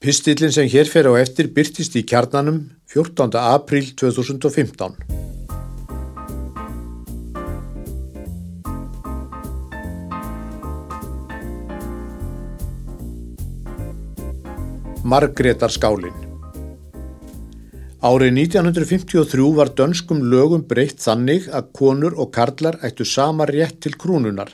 [0.00, 3.36] Pistillin sem hér fer á eftir byrtist í kjarnanum 14.
[3.36, 4.96] apríl 2015.
[15.04, 16.16] Margreðar skálin
[18.00, 24.00] Árið 1953 var dönskum lögum breytt þannig að konur og karlar ættu sama rétt til
[24.00, 24.48] krúnunar,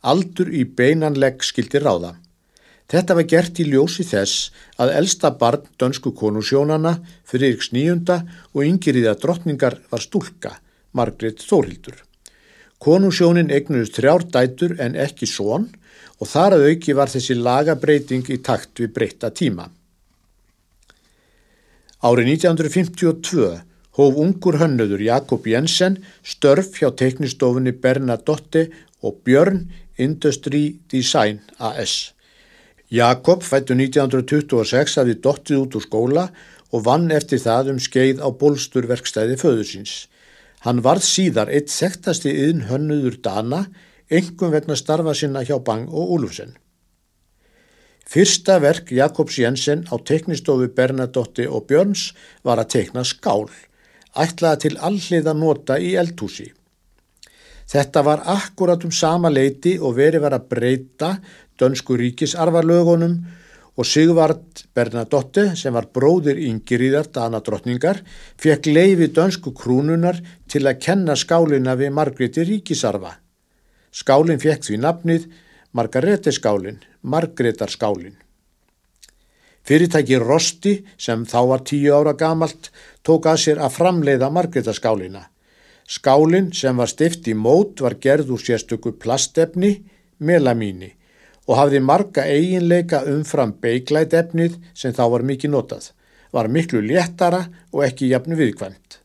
[0.00, 2.16] aldur í beinanlegg skildi ráða.
[2.86, 8.20] Þetta var gert í ljósi þess að elsta barn dönsku konusjónana fyrir Eiríks nýjunda
[8.54, 10.52] og yngiriða drottningar var stúlka,
[10.94, 11.98] Margret Þórhildur.
[12.78, 15.70] Konusjónin egnuðist þrjár dætur en ekki són
[16.20, 19.66] og þar að auki var þessi lagabreiting í takt við breyta tíma.
[22.06, 23.48] Árið 1952
[23.96, 28.68] hóf ungur hönnöður Jakob Jensen störf hjá teknistofunni Bernadotte
[29.02, 29.64] og Björn
[29.98, 32.15] Industry Design AS.
[32.92, 36.26] Jakob fættu 1926 að við dottið út úr skóla
[36.70, 40.06] og vann eftir það um skeið á bólsturverkstæði föðusins.
[40.62, 43.66] Hann varð síðar eitt þekktasti yðn hönnuður Dana,
[44.10, 46.54] engum vegna starfa sinna hjá Bang og Úlufsen.
[48.06, 52.12] Fyrsta verk Jakobs Jensen á teknistofu Bernadotti og Björns
[52.46, 53.50] var að tekna skál,
[54.14, 56.52] ætlaða til alliða nota í eldhúsi.
[57.66, 61.10] Þetta var akkurat um sama leiti og verið var að breyta
[61.58, 63.16] dönsku ríkisarfarlögunum
[63.76, 68.00] og Sigvard Bernadotte sem var bróðir yngiriðar dana drottningar
[68.40, 73.16] fekk leiði dönsku krúnunar til að kenna skálina við Margreti ríkisarfa.
[73.92, 75.26] Skálinn fekk því nafnið
[75.76, 78.16] Margarete skálinn, Margretar skálinn.
[79.66, 82.70] Fyrirtæki Rosti sem þá var tíu ára gamalt
[83.04, 85.26] tók að sér að framleiða Margreta skálina.
[85.86, 89.84] Skálinn sem var stift í mót var gerð úr sérstöku plastefni,
[90.18, 90.92] melamíni
[91.46, 95.90] og hafði marga eiginleika umfram beiglæt efnið sem þá var mikið notað,
[96.34, 98.98] var miklu léttara og ekki jafn viðkvæmt.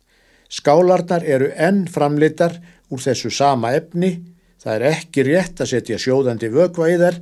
[0.49, 2.57] Skálarnar eru enn framleitar
[2.89, 4.17] úr þessu sama efni,
[4.57, 7.21] það er ekki rétt að setja sjóðandi vögva í þær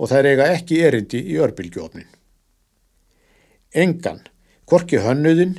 [0.00, 2.06] og er eiga ekki erindi í örbylgjófnin.
[3.74, 4.22] Engan,
[4.64, 5.58] korki hönnuðin,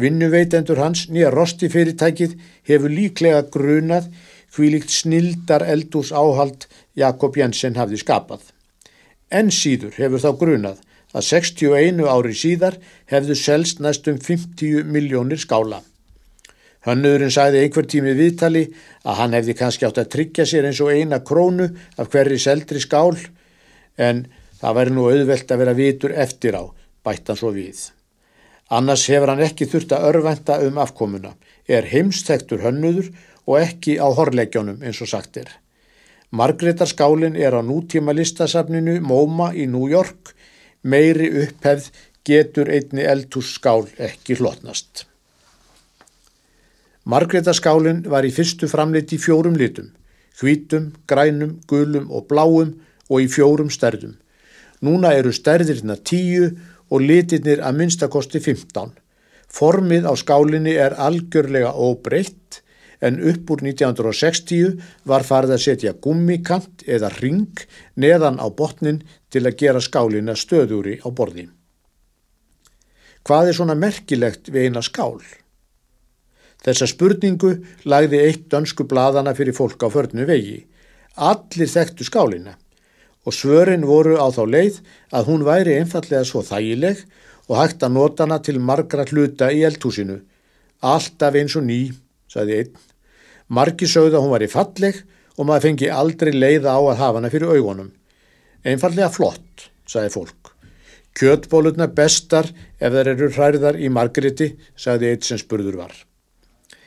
[0.00, 2.36] vinnuveitendur hans nýja rosti fyrirtækið
[2.68, 4.08] hefur líklega grunað
[4.56, 6.66] hvílikt snildar eldús áhald
[6.96, 8.42] Jakob Jensen hafði skapað.
[9.32, 10.82] En síður hefur þá grunað
[11.12, 12.76] að 61 ári síðar
[13.12, 15.82] hefðu selst næstum 50 miljónir skála.
[16.82, 18.64] Hannurinn sagði einhver tími viðtali
[19.06, 22.82] að hann hefði kannski átt að tryggja sér eins og eina krónu af hverri seldri
[22.82, 23.14] skál
[23.96, 24.26] en
[24.58, 26.64] það væri nú auðvelt að vera vitur eftir á,
[27.06, 27.92] bættan svo við.
[28.72, 31.34] Annars hefur hann ekki þurft að örvenda um afkomuna,
[31.68, 33.10] er heimstektur hönnuður
[33.44, 35.50] og ekki á horleggjónum eins og sagt er.
[36.32, 40.32] Margretarskálin er á nútíma listasafninu MoMA í New York.
[40.82, 41.90] Meiri upphefð
[42.24, 45.04] getur einni eldhússkál ekki hlotnast.
[47.04, 49.90] Margretarskálin var í fyrstu framleitt í fjórum litum,
[50.40, 52.78] hvítum, grænum, gulum og bláum
[53.10, 54.16] og í fjórum stærðum.
[54.80, 58.92] Núna eru stærðirna tíu og litirnir að minnstakosti 15.
[59.52, 62.62] Formið á skálinni er algjörlega óbreytt
[63.02, 67.64] en upp úr 1960 var farið að setja gummikant eða ring
[67.98, 71.48] neðan á botnin til að gera skálina stöðuri á borði.
[73.26, 75.22] Hvað er svona merkilegt við eina skál?
[76.62, 77.56] Þessa spurningu
[77.90, 80.60] lagði eitt dönsku bladana fyrir fólk á förnu vegi.
[81.18, 82.54] Allir þekktu skálina
[83.26, 84.78] og svörin voru á þá leið
[85.14, 87.04] að hún væri einfallega svo þægileg
[87.48, 90.20] og hægt að nota hana til margra hluta í eldhúsinu.
[90.82, 91.80] Alltaf eins og ný,
[92.30, 92.78] sagði einn.
[93.52, 95.02] Marki sögðu að hún var í falleg
[95.36, 97.90] og maður fengi aldrei leiða á að hafa hana fyrir augunum.
[98.64, 100.52] Einfallega flott, sagði fólk.
[101.18, 102.48] Kjötbólutna bestar
[102.80, 105.92] ef þær eru hræðar í Margreti, sagði eitt sem spurður var.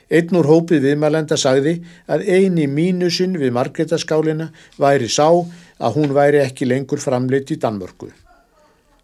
[0.06, 1.80] Einn úr hópið viðmælenda sagði
[2.10, 5.28] að eini mínusinn við Margretaskálina væri sá
[5.80, 8.08] að hún væri ekki lengur framleitt í Danmörku.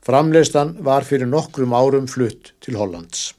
[0.03, 3.33] Framleistan var fyrir nokkrum árum flutt til Hollands.